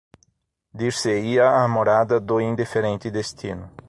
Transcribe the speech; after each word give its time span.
Dir-se-ia 0.79 1.47
a 1.51 1.67
morada 1.67 2.19
do 2.19 2.39
indiferente 2.39 3.11
Destino. 3.11 3.69